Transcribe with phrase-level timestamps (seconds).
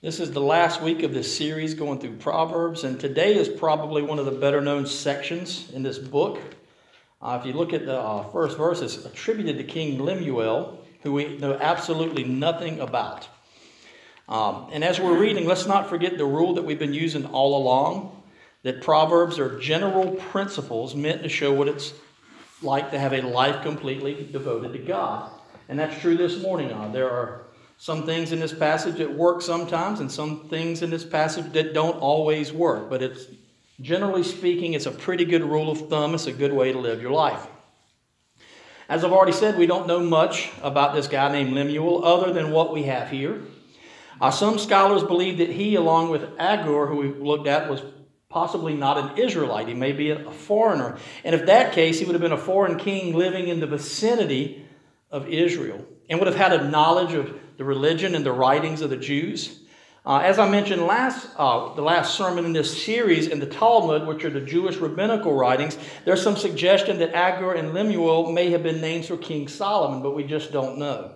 [0.00, 4.00] This is the last week of this series going through Proverbs, and today is probably
[4.00, 6.38] one of the better known sections in this book.
[7.20, 11.14] Uh, if you look at the uh, first verse, it's attributed to King Lemuel, who
[11.14, 13.26] we know absolutely nothing about.
[14.28, 17.60] Um, and as we're reading, let's not forget the rule that we've been using all
[17.60, 18.22] along
[18.62, 21.92] that Proverbs are general principles meant to show what it's
[22.62, 25.28] like to have a life completely devoted to God.
[25.68, 26.70] And that's true this morning.
[26.70, 27.47] Uh, there are
[27.78, 31.72] some things in this passage that work sometimes, and some things in this passage that
[31.72, 32.90] don't always work.
[32.90, 33.26] But it's
[33.80, 36.14] generally speaking, it's a pretty good rule of thumb.
[36.14, 37.46] It's a good way to live your life.
[38.88, 42.50] As I've already said, we don't know much about this guy named Lemuel other than
[42.50, 43.42] what we have here.
[44.20, 47.82] Uh, some scholars believe that he, along with Agur, who we looked at, was
[48.28, 49.68] possibly not an Israelite.
[49.68, 50.98] He may be a foreigner.
[51.22, 54.66] And if that case, he would have been a foreign king living in the vicinity
[55.10, 58.88] of Israel and would have had a knowledge of the religion and the writings of
[58.88, 59.58] the Jews.
[60.06, 64.06] Uh, as I mentioned last, uh, the last sermon in this series in the Talmud,
[64.06, 68.62] which are the Jewish rabbinical writings, there's some suggestion that Agur and Lemuel may have
[68.62, 71.12] been names for King Solomon, but we just don't know.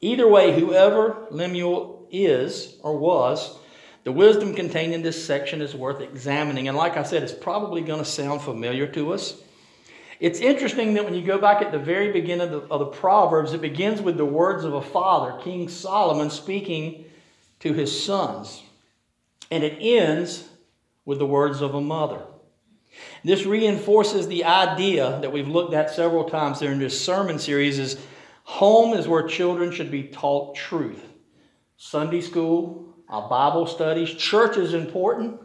[0.00, 3.56] Either way, whoever Lemuel is or was,
[4.04, 6.66] the wisdom contained in this section is worth examining.
[6.66, 9.40] And like I said, it's probably going to sound familiar to us.
[10.20, 12.86] It's interesting that when you go back at the very beginning of the, of the,
[12.86, 17.04] Proverbs, it begins with the words of a father, King Solomon, speaking
[17.60, 18.62] to his sons.
[19.50, 20.48] And it ends
[21.04, 22.22] with the words of a mother.
[23.24, 27.98] This reinforces the idea that we've looked at several times during this sermon series is
[28.44, 31.02] home is where children should be taught truth.
[31.76, 35.40] Sunday school, our Bible studies, church is important,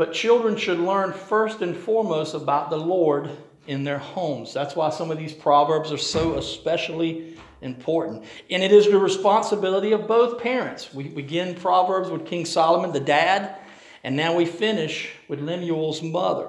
[0.00, 3.28] but children should learn first and foremost about the Lord
[3.66, 4.54] in their homes.
[4.54, 8.24] That's why some of these proverbs are so especially important.
[8.48, 10.94] And it is the responsibility of both parents.
[10.94, 13.58] We begin Proverbs with King Solomon, the dad,
[14.02, 16.48] and now we finish with Lemuel's mother,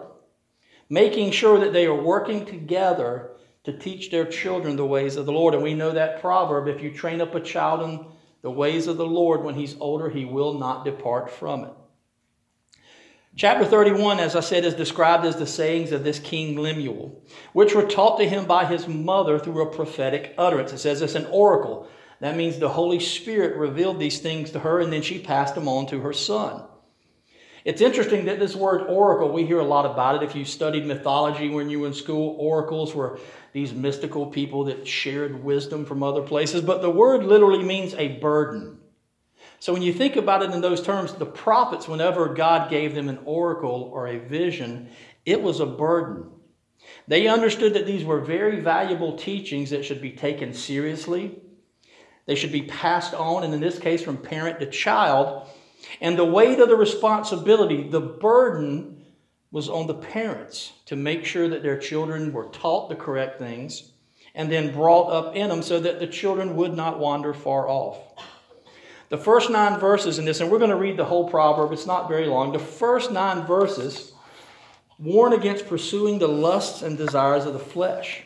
[0.90, 3.32] making sure that they are working together
[3.66, 5.56] to teach their children the ways of the Lord.
[5.56, 8.06] And we know that proverb if you train up a child in
[8.44, 11.72] the ways of the Lord when he's older, he will not depart from it.
[13.42, 17.74] Chapter 31, as I said, is described as the sayings of this King Lemuel, which
[17.74, 20.74] were taught to him by his mother through a prophetic utterance.
[20.74, 21.90] It says it's an oracle.
[22.20, 25.68] That means the Holy Spirit revealed these things to her and then she passed them
[25.68, 26.66] on to her son.
[27.66, 30.30] It's interesting that this word oracle, we hear a lot about it.
[30.30, 33.18] If you studied mythology when you were in school, oracles were
[33.54, 36.62] these mystical people that shared wisdom from other places.
[36.62, 38.81] But the word literally means a burden.
[39.62, 43.08] So when you think about it in those terms, the prophets, whenever God gave them
[43.10, 44.90] an oracle or a vision,
[45.24, 46.32] it was a burden.
[47.08, 51.40] They understood that these were very valuable teachings that should be taken seriously.
[52.26, 55.48] They should be passed on, and in this case, from parent to child.
[56.02, 59.06] And the weight of the responsibility, the burden,
[59.52, 63.92] was on the parents to make sure that their children were taught the correct things
[64.34, 68.00] and then brought up in them so that the children would not wander far off.
[69.12, 71.86] The first nine verses in this, and we're going to read the whole proverb, it's
[71.86, 72.54] not very long.
[72.54, 74.14] The first nine verses
[74.98, 78.24] warn against pursuing the lusts and desires of the flesh.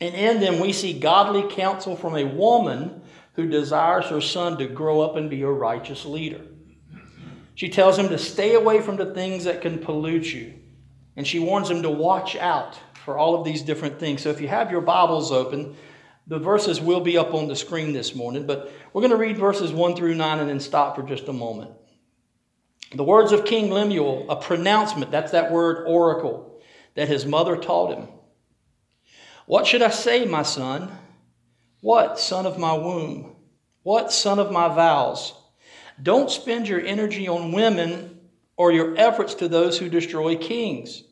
[0.00, 3.02] And in them, we see godly counsel from a woman
[3.34, 6.40] who desires her son to grow up and be a righteous leader.
[7.54, 10.54] She tells him to stay away from the things that can pollute you.
[11.16, 14.22] And she warns him to watch out for all of these different things.
[14.22, 15.76] So if you have your Bibles open,
[16.28, 19.38] the verses will be up on the screen this morning, but we're going to read
[19.38, 21.70] verses 1 through 9 and then stop for just a moment.
[22.94, 26.60] The words of King Lemuel, a pronouncement, that's that word oracle
[26.94, 28.08] that his mother taught him.
[29.46, 30.90] What should I say, my son?
[31.80, 33.36] What, son of my womb?
[33.82, 35.32] What, son of my vows?
[36.02, 38.20] Don't spend your energy on women
[38.56, 41.02] or your efforts to those who destroy kings.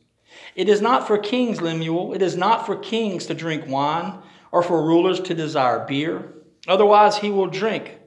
[0.57, 2.15] It is not for kings, Lemuel.
[2.15, 4.17] It is not for kings to drink wine
[4.51, 6.33] or for rulers to desire beer.
[6.67, 7.99] Otherwise, he will drink,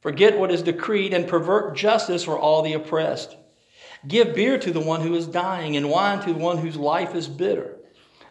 [0.00, 3.36] forget what is decreed, and pervert justice for all the oppressed.
[4.06, 7.16] Give beer to the one who is dying, and wine to the one whose life
[7.16, 7.76] is bitter.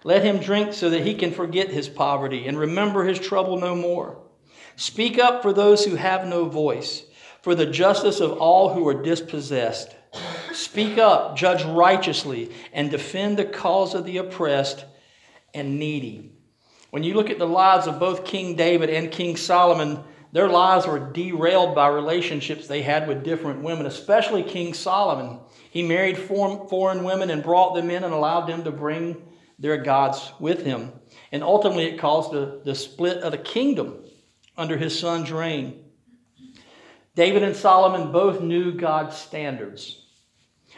[0.06, 3.76] Let him drink so that he can forget his poverty and remember his trouble no
[3.76, 4.24] more.
[4.78, 7.04] Speak up for those who have no voice,
[7.42, 9.94] for the justice of all who are dispossessed.
[10.58, 14.86] Speak up, judge righteously, and defend the cause of the oppressed
[15.54, 16.32] and needy.
[16.90, 20.88] When you look at the lives of both King David and King Solomon, their lives
[20.88, 25.42] were derailed by relationships they had with different women, especially King Solomon.
[25.70, 29.16] He married foreign women and brought them in and allowed them to bring
[29.60, 30.92] their gods with him.
[31.32, 34.04] And ultimately, it caused the, the split of the kingdom
[34.58, 35.84] under his son's reign.
[37.14, 40.07] David and Solomon both knew God's standards,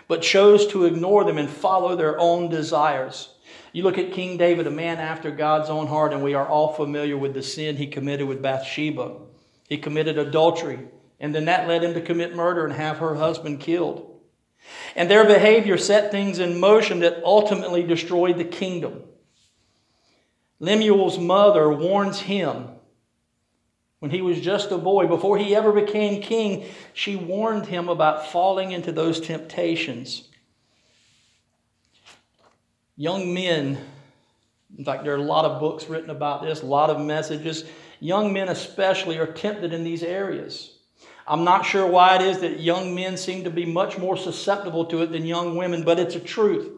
[0.10, 3.30] but chose to ignore them and follow their own desires.
[3.72, 6.74] You look at King David, a man after God's own heart, and we are all
[6.74, 9.18] familiar with the sin he committed with Bathsheba.
[9.70, 10.80] He committed adultery,
[11.20, 14.20] and then that led him to commit murder and have her husband killed.
[14.96, 19.04] And their behavior set things in motion that ultimately destroyed the kingdom.
[20.60, 22.70] Lemuel's mother warns him
[24.00, 28.31] when he was just a boy, before he ever became king, she warned him about
[28.31, 30.24] falling into those temptations.
[32.96, 33.78] Young men,
[34.78, 37.66] in fact, there are a lot of books written about this, a lot of messages.
[38.00, 40.75] Young men, especially, are tempted in these areas.
[41.28, 44.86] I'm not sure why it is that young men seem to be much more susceptible
[44.86, 46.69] to it than young women, but it's a truth.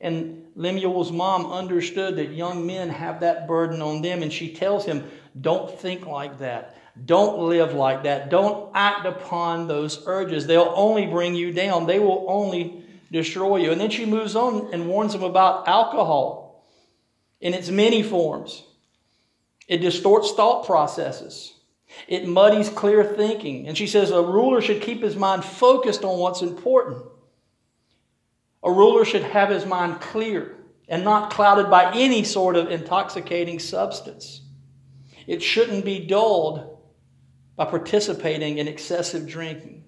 [0.00, 4.84] And Lemuel's mom understood that young men have that burden on them, and she tells
[4.84, 5.10] him,
[5.40, 6.76] Don't think like that.
[7.06, 8.30] Don't live like that.
[8.30, 10.46] Don't act upon those urges.
[10.46, 13.72] They'll only bring you down, they will only destroy you.
[13.72, 16.64] And then she moves on and warns him about alcohol
[17.40, 18.64] in its many forms.
[19.66, 21.54] It distorts thought processes.
[22.06, 23.66] It muddies clear thinking.
[23.66, 27.04] And she says a ruler should keep his mind focused on what's important.
[28.62, 30.56] A ruler should have his mind clear
[30.88, 34.42] and not clouded by any sort of intoxicating substance.
[35.26, 36.78] It shouldn't be dulled
[37.56, 39.84] by participating in excessive drinking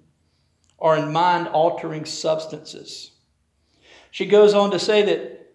[0.78, 3.12] or in mind altering substances.
[4.10, 5.52] She goes on to say that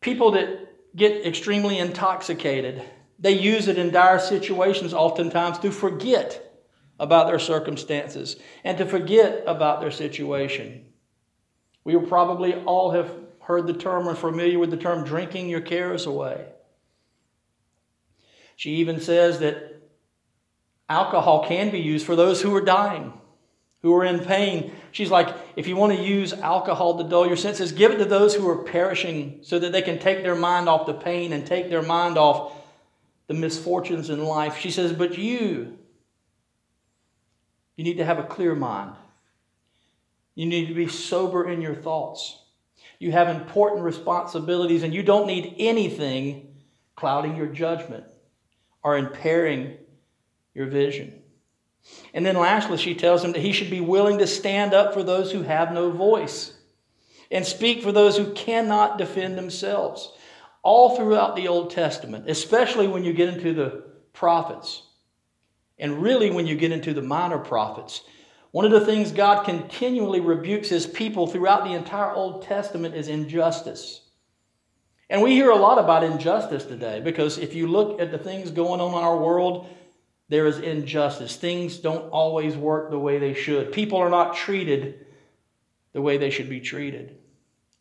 [0.00, 2.82] people that get extremely intoxicated,
[3.18, 6.62] they use it in dire situations oftentimes to forget
[7.00, 10.84] about their circumstances and to forget about their situation.
[11.84, 13.10] We will probably all have
[13.40, 16.46] heard the term or familiar with the term drinking your cares away.
[18.56, 19.82] She even says that
[20.88, 23.12] alcohol can be used for those who are dying,
[23.82, 24.72] who are in pain.
[24.92, 28.04] She's like, if you want to use alcohol to dull your senses, give it to
[28.04, 31.46] those who are perishing so that they can take their mind off the pain and
[31.46, 32.52] take their mind off
[33.26, 34.58] the misfortunes in life.
[34.58, 35.76] She says, but you,
[37.76, 38.94] you need to have a clear mind.
[40.34, 42.38] You need to be sober in your thoughts.
[42.98, 46.54] You have important responsibilities, and you don't need anything
[46.96, 48.04] clouding your judgment
[48.82, 49.76] or impairing
[50.54, 51.22] your vision.
[52.12, 55.02] And then lastly, she tells him that he should be willing to stand up for
[55.02, 56.54] those who have no voice
[57.30, 60.12] and speak for those who cannot defend themselves.
[60.62, 63.84] All throughout the Old Testament, especially when you get into the
[64.14, 64.82] prophets,
[65.78, 68.02] and really when you get into the minor prophets,
[68.54, 73.08] one of the things God continually rebukes his people throughout the entire Old Testament is
[73.08, 74.00] injustice.
[75.10, 78.52] And we hear a lot about injustice today because if you look at the things
[78.52, 79.66] going on in our world,
[80.28, 81.34] there is injustice.
[81.34, 83.72] Things don't always work the way they should.
[83.72, 85.04] People are not treated
[85.92, 87.18] the way they should be treated.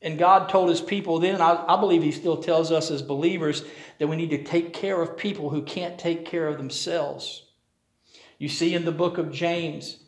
[0.01, 3.63] And God told his people then, I, I, believe he still tells us as believers,
[3.99, 7.43] that we need to take care of people who can't take care of themselves.
[8.39, 9.99] You see in the book of James,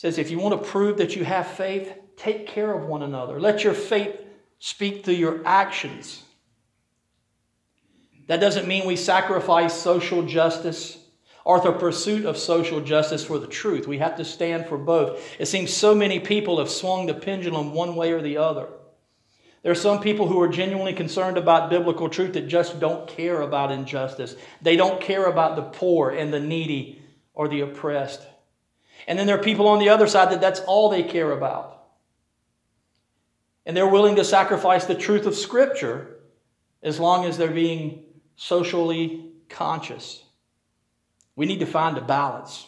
[0.00, 3.38] says if you want to prove that you have faith, take care of one another.
[3.38, 4.18] Let your faith
[4.58, 6.22] speak through your actions.
[8.26, 10.96] That doesn't mean we sacrifice social justice
[11.44, 13.86] or the pursuit of social justice for the truth.
[13.86, 15.20] We have to stand for both.
[15.38, 18.68] It seems so many people have swung the pendulum one way or the other.
[19.62, 23.42] There are some people who are genuinely concerned about biblical truth that just don't care
[23.42, 24.34] about injustice.
[24.62, 27.02] They don't care about the poor and the needy
[27.34, 28.22] or the oppressed.
[29.06, 31.84] And then there are people on the other side that that's all they care about.
[33.66, 36.18] And they're willing to sacrifice the truth of Scripture
[36.82, 38.04] as long as they're being
[38.36, 40.22] socially conscious.
[41.36, 42.66] We need to find a balance.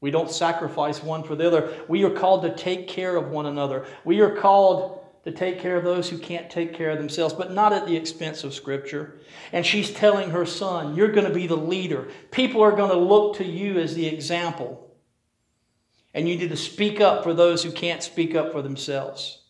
[0.00, 1.72] We don't sacrifice one for the other.
[1.88, 3.86] We are called to take care of one another.
[4.04, 7.52] We are called to take care of those who can't take care of themselves, but
[7.52, 9.20] not at the expense of Scripture.
[9.52, 12.08] And she's telling her son, You're going to be the leader.
[12.30, 14.89] People are going to look to you as the example.
[16.12, 19.42] And you need to speak up for those who can't speak up for themselves.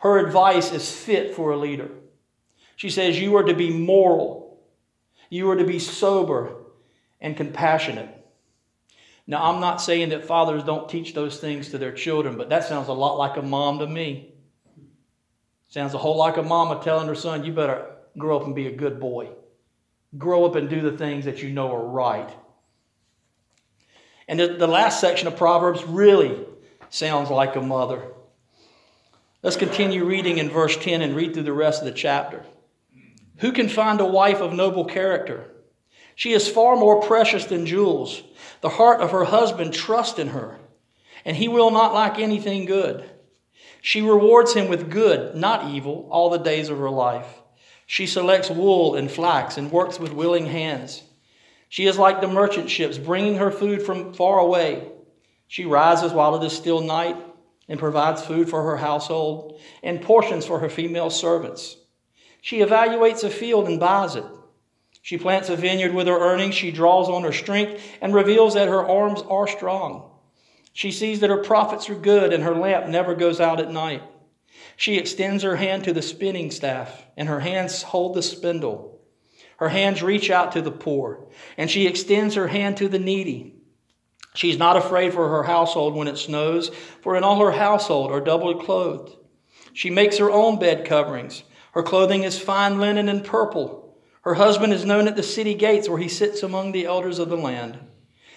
[0.00, 1.90] Her advice is fit for a leader.
[2.76, 4.62] She says, You are to be moral,
[5.28, 6.56] you are to be sober
[7.20, 8.08] and compassionate.
[9.26, 12.64] Now, I'm not saying that fathers don't teach those things to their children, but that
[12.64, 14.32] sounds a lot like a mom to me.
[15.68, 18.54] Sounds a whole lot like a mama telling her son, You better grow up and
[18.54, 19.28] be a good boy.
[20.18, 22.30] Grow up and do the things that you know are right.
[24.30, 26.38] And the, the last section of Proverbs really
[26.88, 28.00] sounds like a mother.
[29.42, 32.44] Let's continue reading in verse 10 and read through the rest of the chapter.
[33.38, 35.50] Who can find a wife of noble character?
[36.14, 38.22] She is far more precious than jewels.
[38.60, 40.60] The heart of her husband trusts in her,
[41.24, 43.10] and he will not lack anything good.
[43.82, 47.26] She rewards him with good, not evil, all the days of her life.
[47.84, 51.02] She selects wool and flax and works with willing hands.
[51.70, 54.90] She is like the merchant ships, bringing her food from far away.
[55.46, 57.16] She rises while it is still night
[57.68, 61.76] and provides food for her household and portions for her female servants.
[62.42, 64.24] She evaluates a field and buys it.
[65.02, 66.56] She plants a vineyard with her earnings.
[66.56, 70.10] She draws on her strength and reveals that her arms are strong.
[70.72, 74.02] She sees that her profits are good and her lamp never goes out at night.
[74.76, 78.99] She extends her hand to the spinning staff, and her hands hold the spindle.
[79.60, 83.56] Her hands reach out to the poor, and she extends her hand to the needy.
[84.34, 86.70] She's not afraid for her household when it snows,
[87.02, 89.14] for in all her household are doubly clothed.
[89.74, 91.42] She makes her own bed coverings.
[91.72, 93.98] Her clothing is fine linen and purple.
[94.22, 97.28] Her husband is known at the city gates where he sits among the elders of
[97.28, 97.78] the land.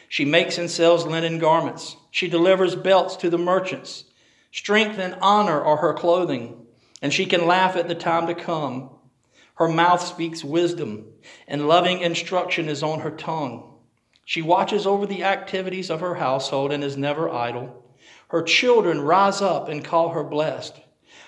[0.10, 1.96] She makes and sells linen garments.
[2.12, 4.04] She delivers belts to the merchants.
[4.52, 6.66] Strength and honor are her clothing,
[7.02, 8.90] and she can laugh at the time to come.
[9.64, 11.06] Her mouth speaks wisdom,
[11.48, 13.76] and loving instruction is on her tongue.
[14.26, 17.82] She watches over the activities of her household and is never idle.
[18.28, 20.82] Her children rise up and call her blessed.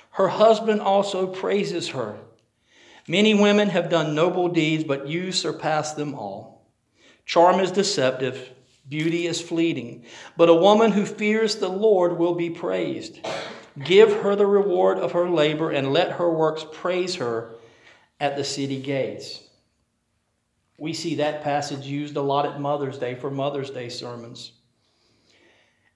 [0.09, 2.17] Her husband also praises her.
[3.07, 6.69] Many women have done noble deeds, but you surpass them all.
[7.25, 8.51] Charm is deceptive,
[8.89, 10.03] beauty is fleeting,
[10.35, 13.17] but a woman who fears the Lord will be praised.
[13.81, 17.55] Give her the reward of her labor and let her works praise her
[18.19, 19.41] at the city gates.
[20.77, 24.51] We see that passage used a lot at Mother's Day for Mother's Day sermons.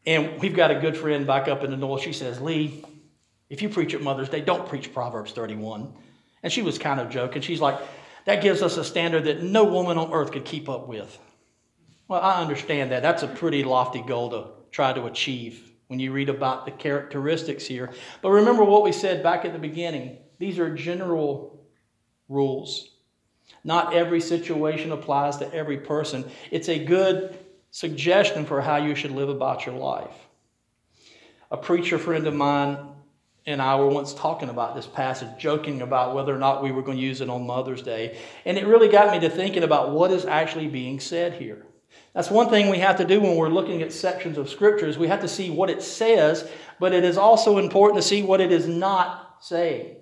[0.05, 2.01] And we've got a good friend back up in the north.
[2.01, 2.83] She says, Lee,
[3.49, 5.93] if you preach at Mother's Day, don't preach Proverbs 31.
[6.43, 7.41] And she was kind of joking.
[7.41, 7.79] She's like,
[8.25, 11.17] that gives us a standard that no woman on earth could keep up with.
[12.07, 13.01] Well, I understand that.
[13.01, 17.65] That's a pretty lofty goal to try to achieve when you read about the characteristics
[17.65, 17.91] here.
[18.21, 21.59] But remember what we said back at the beginning these are general
[22.29, 22.91] rules.
[23.63, 26.29] Not every situation applies to every person.
[26.51, 27.38] It's a good
[27.71, 30.15] suggestion for how you should live about your life.
[31.51, 32.77] A preacher friend of mine
[33.45, 36.83] and I were once talking about this passage, joking about whether or not we were
[36.83, 38.17] going to use it on Mother's Day.
[38.45, 41.65] And it really got me to thinking about what is actually being said here.
[42.13, 44.98] That's one thing we have to do when we're looking at sections of scriptures.
[44.98, 48.41] We have to see what it says, but it is also important to see what
[48.41, 49.95] it is not saying.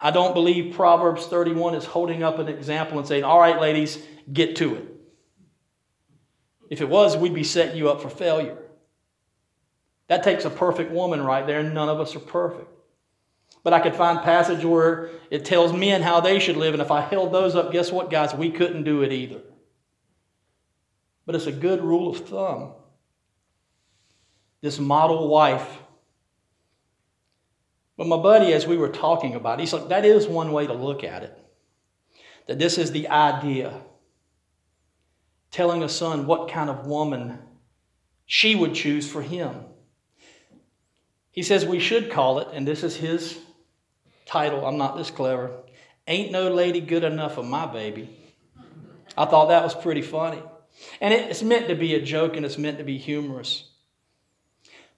[0.00, 3.98] I don't believe Proverbs 31 is holding up an example and saying, All right, ladies,
[4.32, 4.84] get to it.
[6.70, 8.58] If it was, we'd be setting you up for failure.
[10.08, 12.68] That takes a perfect woman right there, and none of us are perfect.
[13.62, 16.90] But I could find passage where it tells men how they should live, and if
[16.90, 18.34] I held those up, guess what, guys?
[18.34, 19.40] We couldn't do it either.
[21.26, 22.72] But it's a good rule of thumb.
[24.60, 25.78] This model wife
[27.98, 30.66] but my buddy, as we were talking about it, he's like, that is one way
[30.66, 31.36] to look at it.
[32.46, 33.74] That this is the idea.
[35.50, 37.40] Telling a son what kind of woman
[38.24, 39.64] she would choose for him.
[41.32, 43.38] He says we should call it, and this is his
[44.26, 44.64] title.
[44.64, 45.50] I'm not this clever.
[46.06, 48.16] Ain't no lady good enough for my baby.
[49.16, 50.42] I thought that was pretty funny.
[51.00, 53.67] And it's meant to be a joke and it's meant to be humorous.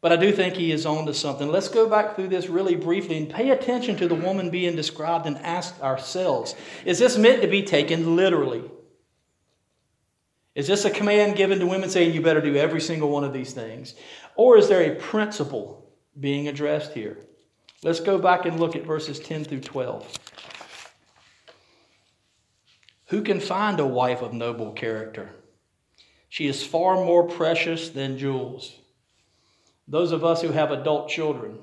[0.00, 1.48] But I do think he is on to something.
[1.48, 5.26] Let's go back through this really briefly and pay attention to the woman being described
[5.26, 6.54] and ask ourselves
[6.84, 8.62] is this meant to be taken literally?
[10.54, 13.32] Is this a command given to women saying you better do every single one of
[13.32, 13.94] these things?
[14.36, 17.18] Or is there a principle being addressed here?
[17.82, 20.18] Let's go back and look at verses 10 through 12.
[23.06, 25.30] Who can find a wife of noble character?
[26.28, 28.79] She is far more precious than jewels.
[29.90, 31.58] Those of us who have adult children,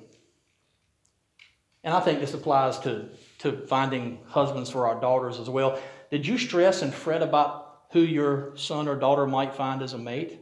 [1.81, 3.05] and I think this applies to,
[3.39, 5.79] to finding husbands for our daughters as well.
[6.11, 9.97] Did you stress and fret about who your son or daughter might find as a
[9.97, 10.41] mate?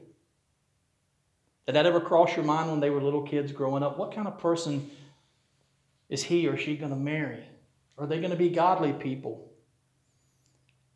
[1.68, 4.00] Did that ever cross your mind when they were little kids growing up?
[4.00, 4.90] What kind of person
[6.10, 7.44] is he or she going to marry?
[8.00, 9.52] Are they going to be godly people?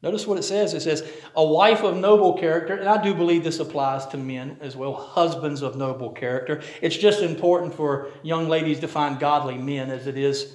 [0.01, 0.73] Notice what it says.
[0.73, 4.57] It says, a wife of noble character, and I do believe this applies to men
[4.61, 6.61] as well, husbands of noble character.
[6.81, 10.53] It's just important for young ladies to find godly men as it is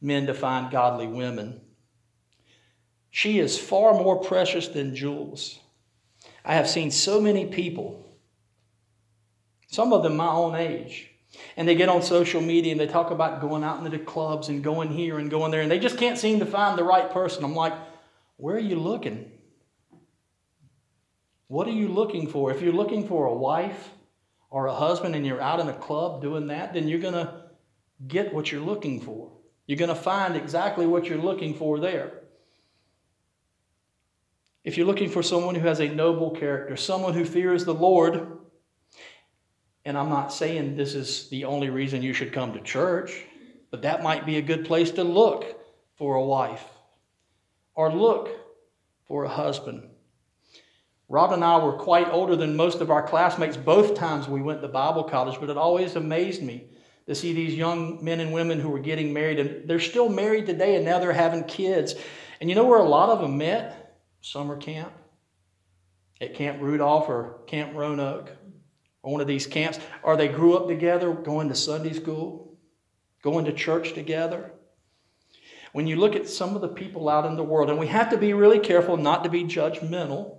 [0.00, 1.60] men to find godly women.
[3.10, 5.60] She is far more precious than jewels.
[6.44, 8.04] I have seen so many people,
[9.68, 11.08] some of them my own age,
[11.56, 14.48] and they get on social media and they talk about going out into the clubs
[14.48, 17.12] and going here and going there, and they just can't seem to find the right
[17.12, 17.44] person.
[17.44, 17.74] I'm like,
[18.42, 19.30] where are you looking?
[21.46, 22.50] What are you looking for?
[22.50, 23.90] If you're looking for a wife
[24.50, 27.44] or a husband and you're out in a club doing that, then you're going to
[28.08, 29.30] get what you're looking for.
[29.68, 32.14] You're going to find exactly what you're looking for there.
[34.64, 38.38] If you're looking for someone who has a noble character, someone who fears the Lord,
[39.84, 43.22] and I'm not saying this is the only reason you should come to church,
[43.70, 45.44] but that might be a good place to look
[45.96, 46.64] for a wife
[47.74, 48.28] or look
[49.06, 49.88] for a husband.
[51.08, 54.62] Rob and I were quite older than most of our classmates both times we went
[54.62, 56.68] to Bible college, but it always amazed me
[57.06, 60.46] to see these young men and women who were getting married, and they're still married
[60.46, 61.94] today, and now they're having kids.
[62.40, 63.98] And you know where a lot of them met?
[64.20, 64.92] Summer camp,
[66.20, 68.30] at Camp Rudolph or Camp Roanoke,
[69.02, 69.80] or one of these camps.
[70.02, 72.56] Or they grew up together, going to Sunday school,
[73.22, 74.52] going to church together.
[75.72, 78.10] When you look at some of the people out in the world, and we have
[78.10, 80.36] to be really careful not to be judgmental,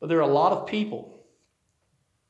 [0.00, 1.22] but there are a lot of people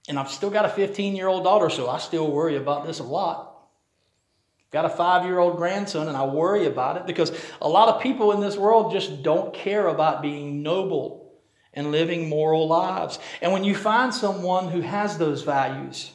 [0.09, 2.99] and I've still got a 15 year old daughter, so I still worry about this
[2.99, 3.51] a lot.
[4.73, 7.31] Got a five year old grandson, and I worry about it because
[7.61, 11.35] a lot of people in this world just don't care about being noble
[11.75, 13.19] and living moral lives.
[13.41, 16.11] And when you find someone who has those values,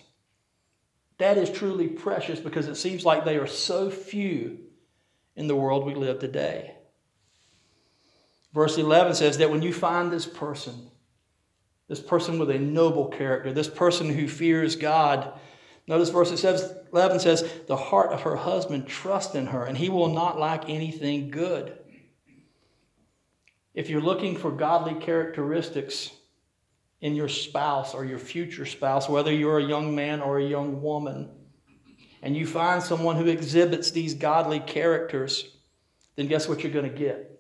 [1.18, 4.60] that is truly precious because it seems like they are so few
[5.38, 6.74] in the world we live today.
[8.54, 10.90] Verse 11 says that when you find this person,
[11.88, 15.40] this person with a noble character, this person who fears God.
[15.86, 20.10] Notice verse 11 says, The heart of her husband trusts in her, and he will
[20.10, 21.78] not lack anything good.
[23.76, 26.10] If you're looking for godly characteristics
[27.00, 30.82] in your spouse or your future spouse, whether you're a young man or a young
[30.82, 31.30] woman,
[32.28, 35.48] and you find someone who exhibits these godly characters,
[36.18, 37.40] then guess what you're going to get?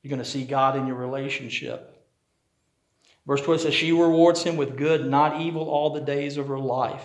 [0.00, 2.00] You're going to see God in your relationship.
[3.26, 6.60] Verse 12 says, She rewards him with good, not evil, all the days of her
[6.60, 7.02] life.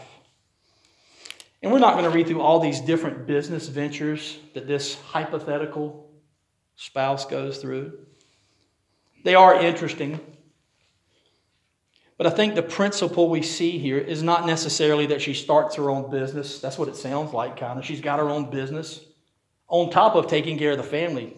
[1.63, 6.11] And we're not going to read through all these different business ventures that this hypothetical
[6.75, 8.05] spouse goes through.
[9.23, 10.19] They are interesting.
[12.19, 15.89] But I think the principle we see here is not necessarily that she starts her
[15.89, 16.59] own business.
[16.59, 17.85] That's what it sounds like, kind of.
[17.85, 18.99] She's got her own business
[19.69, 21.37] on top of taking care of the family.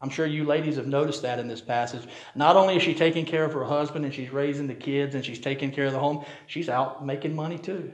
[0.00, 2.08] I'm sure you ladies have noticed that in this passage.
[2.34, 5.24] Not only is she taking care of her husband and she's raising the kids and
[5.24, 7.92] she's taking care of the home, she's out making money too.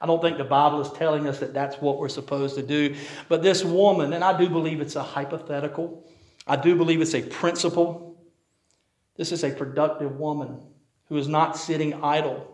[0.00, 2.96] I don't think the Bible is telling us that that's what we're supposed to do.
[3.28, 6.10] But this woman, and I do believe it's a hypothetical,
[6.44, 8.20] I do believe it's a principle.
[9.16, 10.60] This is a productive woman
[11.08, 12.52] who is not sitting idle.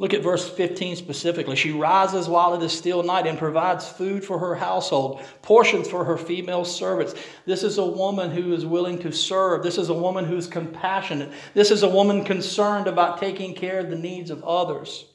[0.00, 1.56] Look at verse 15 specifically.
[1.56, 6.04] She rises while it is still night and provides food for her household, portions for
[6.04, 7.14] her female servants.
[7.46, 9.64] This is a woman who is willing to serve.
[9.64, 11.32] This is a woman who is compassionate.
[11.52, 15.06] This is a woman concerned about taking care of the needs of others.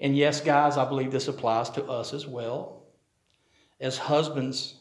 [0.00, 2.84] And yes, guys, I believe this applies to us as well.
[3.78, 4.76] As husbands,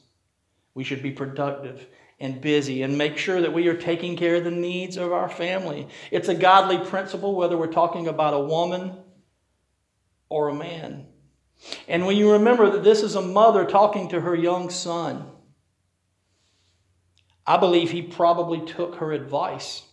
[0.73, 1.87] we should be productive
[2.19, 5.29] and busy and make sure that we are taking care of the needs of our
[5.29, 5.87] family.
[6.11, 8.97] It's a godly principle, whether we're talking about a woman
[10.27, 11.07] or a man.
[11.87, 15.29] And when you remember that this is a mother talking to her young son,
[17.45, 19.83] I believe he probably took her advice.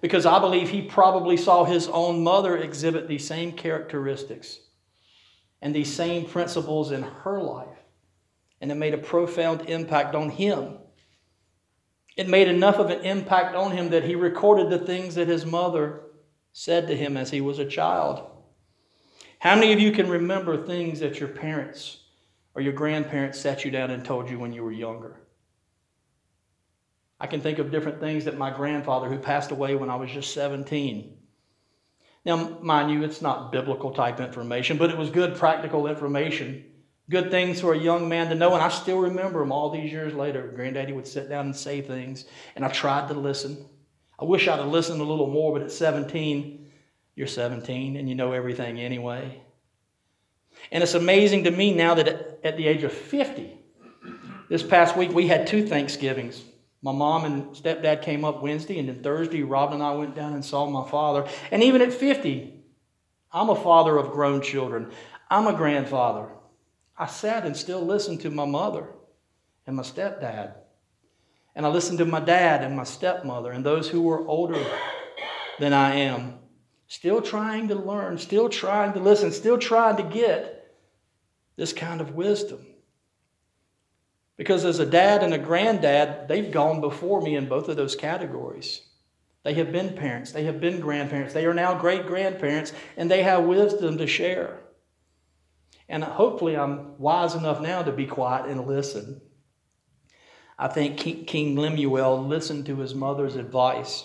[0.00, 4.58] Because I believe he probably saw his own mother exhibit these same characteristics
[5.62, 7.77] and these same principles in her life
[8.60, 10.78] and it made a profound impact on him.
[12.16, 15.46] It made enough of an impact on him that he recorded the things that his
[15.46, 16.00] mother
[16.52, 18.28] said to him as he was a child.
[19.38, 21.98] How many of you can remember things that your parents
[22.54, 25.20] or your grandparents sat you down and told you when you were younger?
[27.20, 30.10] I can think of different things that my grandfather, who passed away when I was
[30.10, 31.18] just 17,
[32.24, 36.64] now, mind you, it's not biblical type information, but it was good practical information
[37.10, 38.54] good things for a young man to know.
[38.54, 40.52] And I still remember them all these years later.
[40.54, 42.24] Granddaddy would sit down and say things,
[42.56, 43.66] and I tried to listen.
[44.18, 46.70] I wish I'd have listened a little more, but at 17,
[47.14, 49.40] you're 17 and you know everything anyway.
[50.72, 53.56] And it's amazing to me now that at the age of 50,
[54.48, 56.42] this past week we had two Thanksgivings.
[56.82, 60.32] My mom and stepdad came up Wednesday, and then Thursday, Robin and I went down
[60.32, 61.28] and saw my father.
[61.50, 62.54] And even at 50,
[63.32, 64.90] I'm a father of grown children.
[65.30, 66.28] I'm a grandfather.
[66.98, 68.88] I sat and still listened to my mother
[69.66, 70.54] and my stepdad.
[71.54, 74.64] And I listened to my dad and my stepmother and those who were older
[75.58, 76.34] than I am.
[76.88, 80.74] Still trying to learn, still trying to listen, still trying to get
[81.56, 82.64] this kind of wisdom.
[84.36, 87.96] Because as a dad and a granddad, they've gone before me in both of those
[87.96, 88.82] categories.
[89.42, 93.22] They have been parents, they have been grandparents, they are now great grandparents, and they
[93.22, 94.60] have wisdom to share.
[95.88, 99.22] And hopefully, I'm wise enough now to be quiet and listen.
[100.58, 104.04] I think King Lemuel listened to his mother's advice.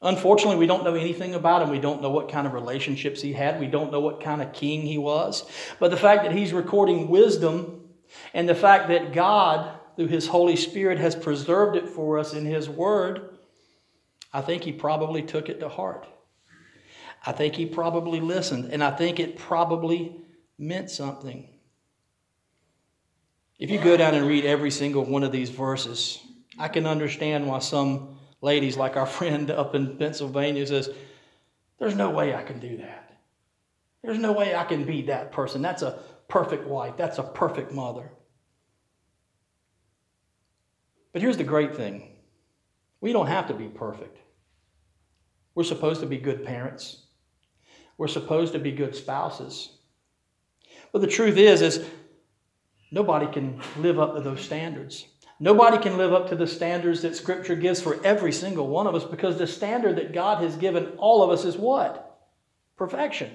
[0.00, 1.70] Unfortunately, we don't know anything about him.
[1.70, 3.60] We don't know what kind of relationships he had.
[3.60, 5.44] We don't know what kind of king he was.
[5.80, 7.88] But the fact that he's recording wisdom
[8.32, 12.46] and the fact that God, through his Holy Spirit, has preserved it for us in
[12.46, 13.38] his word,
[14.32, 16.06] I think he probably took it to heart.
[17.26, 20.16] I think he probably listened, and I think it probably
[20.58, 21.48] meant something.
[23.58, 26.20] If you go down and read every single one of these verses,
[26.58, 30.90] I can understand why some ladies like our friend up in Pennsylvania says,
[31.78, 33.18] There's no way I can do that.
[34.02, 35.60] There's no way I can be that person.
[35.60, 36.96] That's a perfect wife.
[36.96, 38.10] That's a perfect mother.
[41.12, 42.16] But here's the great thing
[43.00, 44.18] we don't have to be perfect.
[45.54, 47.06] We're supposed to be good parents.
[47.96, 49.77] We're supposed to be good spouses.
[50.92, 51.84] But the truth is, is
[52.90, 55.06] nobody can live up to those standards.
[55.40, 58.94] Nobody can live up to the standards that Scripture gives for every single one of
[58.94, 62.26] us because the standard that God has given all of us is what?
[62.76, 63.30] Perfection.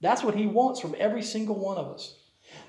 [0.00, 2.16] That's what He wants from every single one of us.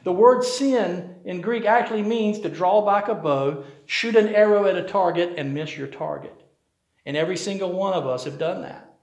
[0.04, 4.66] The word sin in Greek actually means to draw back a bow, shoot an arrow
[4.66, 6.34] at a target, and miss your target.
[7.06, 8.94] And every single one of us have done that.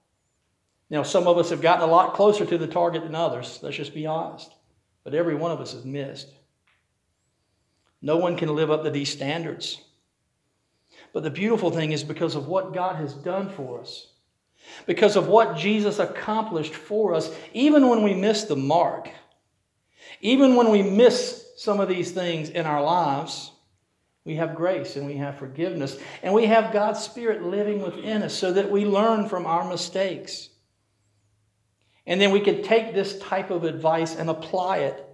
[0.91, 3.77] Now, some of us have gotten a lot closer to the target than others, let's
[3.77, 4.55] just be honest.
[5.05, 6.29] But every one of us has missed.
[8.01, 9.81] No one can live up to these standards.
[11.13, 14.09] But the beautiful thing is because of what God has done for us,
[14.87, 19.11] because of what Jesus accomplished for us, even when we miss the mark,
[20.21, 23.53] even when we miss some of these things in our lives,
[24.25, 28.35] we have grace and we have forgiveness and we have God's Spirit living within us
[28.35, 30.49] so that we learn from our mistakes.
[32.07, 35.07] And then we can take this type of advice and apply it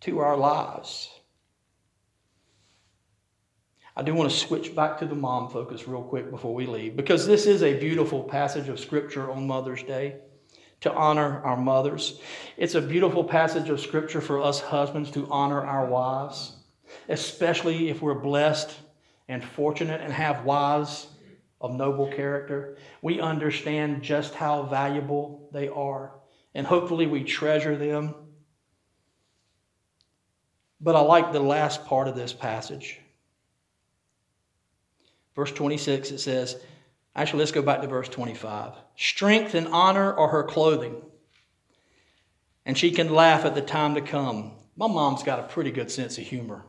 [0.00, 1.10] to our lives.
[3.96, 6.96] I do want to switch back to the mom focus real quick before we leave
[6.96, 10.16] because this is a beautiful passage of scripture on Mother's Day
[10.80, 12.20] to honor our mothers.
[12.56, 16.56] It's a beautiful passage of scripture for us husbands to honor our wives,
[17.08, 18.74] especially if we're blessed
[19.28, 21.06] and fortunate and have wives
[21.64, 22.76] of noble character.
[23.00, 26.12] We understand just how valuable they are,
[26.54, 28.14] and hopefully we treasure them.
[30.78, 33.00] But I like the last part of this passage.
[35.34, 36.56] Verse 26, it says,
[37.16, 38.74] actually, let's go back to verse 25.
[38.96, 41.00] Strength and honor are her clothing,
[42.66, 44.52] and she can laugh at the time to come.
[44.76, 46.66] My mom's got a pretty good sense of humor.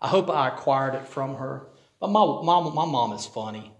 [0.00, 1.66] I hope I acquired it from her.
[1.98, 3.72] But my, my, my mom is funny.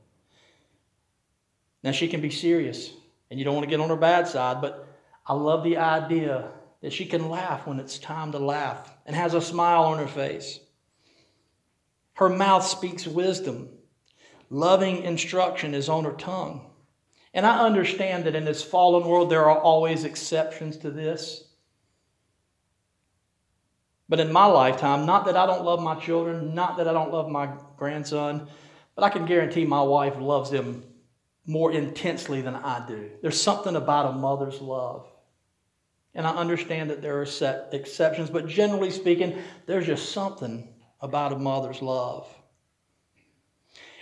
[1.83, 2.91] Now, she can be serious,
[3.31, 4.87] and you don't want to get on her bad side, but
[5.27, 9.35] I love the idea that she can laugh when it's time to laugh and has
[9.35, 10.61] a smile on her face.
[12.15, 13.69] Her mouth speaks wisdom
[14.53, 16.71] Loving instruction is on her tongue.
[17.33, 21.45] And I understand that in this fallen world, there are always exceptions to this.
[24.11, 27.13] But in my lifetime, not that I don't love my children, not that I don't
[27.13, 28.47] love my grandson,
[28.95, 30.85] but I can guarantee my wife loves them
[31.47, 33.11] more intensely than I do.
[33.21, 35.07] There's something about a mother's love.
[36.15, 40.69] And I understand that there are set exceptions, but generally speaking, there's just something
[41.01, 42.29] about a mother's love.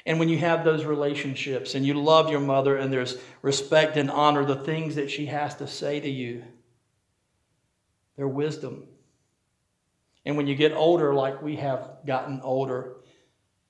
[0.06, 4.10] And when you have those relationships and you love your mother and there's respect and
[4.10, 6.42] honor, the things that she has to say to you,
[8.16, 8.88] they're wisdom.
[10.24, 12.96] And when you get older, like we have gotten older,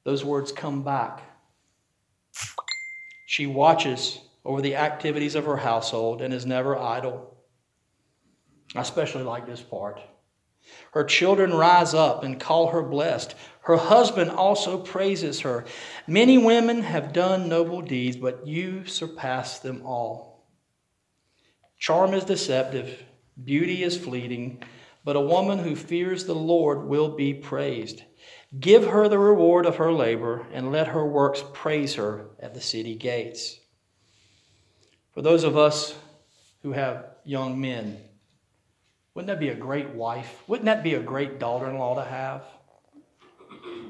[0.05, 1.23] those words come back.
[3.31, 7.37] She watches over the activities of her household and is never idle.
[8.75, 10.01] I especially like this part.
[10.91, 13.37] Her children rise up and call her blessed.
[13.61, 15.65] Her husband also praises her.
[16.09, 20.49] Many women have done noble deeds, but you surpass them all.
[21.79, 23.01] Charm is deceptive,
[23.45, 24.61] beauty is fleeting,
[25.05, 28.03] but a woman who fears the Lord will be praised.
[28.59, 32.61] Give her the reward of her labor, and let her works praise her at the
[32.61, 33.61] city gates.
[35.15, 35.95] For those of us
[36.63, 37.99] who have young men,
[39.15, 40.43] wouldn't that be a great wife?
[40.49, 42.43] Wouldn't that be a great daughter in law to have?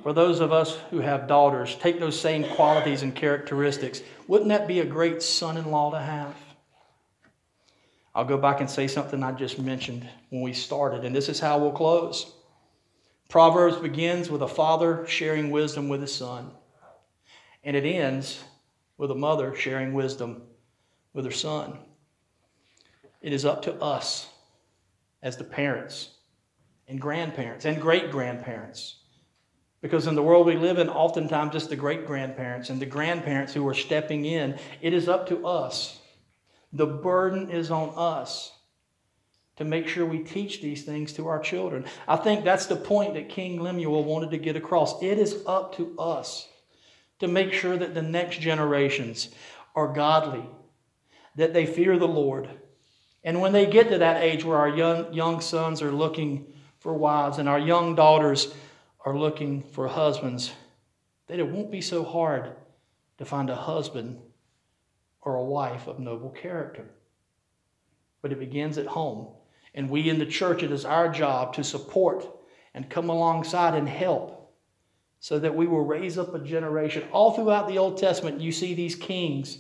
[0.03, 4.03] For those of us who have daughters, take those same qualities and characteristics.
[4.29, 6.35] Wouldn't that be a great son in law to have?
[8.15, 11.39] I'll go back and say something I just mentioned when we started, and this is
[11.39, 12.35] how we'll close.
[13.31, 16.51] Proverbs begins with a father sharing wisdom with his son,
[17.63, 18.43] and it ends
[18.99, 20.43] with a mother sharing wisdom
[21.13, 21.79] with her son.
[23.23, 24.29] It is up to us
[25.23, 26.11] as the parents
[26.89, 28.97] and grandparents and great grandparents.
[29.81, 33.55] Because in the world we live in, oftentimes it's the great grandparents and the grandparents
[33.55, 34.59] who are stepping in.
[34.81, 36.01] It is up to us.
[36.73, 38.53] The burden is on us
[39.61, 41.85] to make sure we teach these things to our children.
[42.09, 45.03] I think that's the point that King Lemuel wanted to get across.
[45.03, 46.49] It is up to us
[47.19, 49.29] to make sure that the next generations
[49.75, 50.47] are godly,
[51.37, 52.49] that they fear the Lord.
[53.23, 56.95] And when they get to that age where our young, young sons are looking for
[56.95, 58.55] wives and our young daughters
[59.05, 60.55] are looking for husbands,
[61.27, 62.53] that it won't be so hard
[63.19, 64.21] to find a husband
[65.21, 66.87] or a wife of noble character.
[68.23, 69.35] But it begins at home.
[69.75, 72.27] And we in the church, it is our job to support
[72.75, 74.53] and come alongside and help
[75.21, 77.05] so that we will raise up a generation.
[77.13, 79.59] All throughout the Old Testament, you see these kings.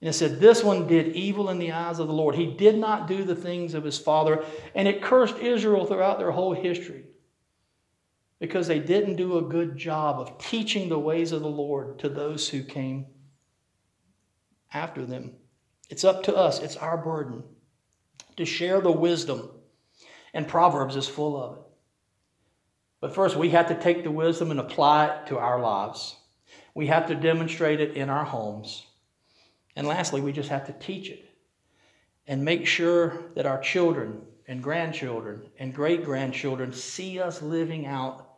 [0.00, 2.34] And it said, This one did evil in the eyes of the Lord.
[2.34, 4.44] He did not do the things of his father.
[4.74, 7.04] And it cursed Israel throughout their whole history
[8.38, 12.08] because they didn't do a good job of teaching the ways of the Lord to
[12.08, 13.06] those who came
[14.74, 15.32] after them.
[15.88, 17.44] It's up to us, it's our burden
[18.36, 19.50] to share the wisdom.
[20.34, 21.62] And Proverbs is full of it.
[23.00, 26.16] But first, we have to take the wisdom and apply it to our lives.
[26.74, 28.86] We have to demonstrate it in our homes.
[29.74, 31.28] And lastly, we just have to teach it
[32.26, 38.28] and make sure that our children and grandchildren and great grandchildren see us living out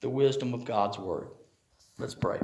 [0.00, 1.28] the wisdom of God's Word.
[1.98, 2.38] Let's pray.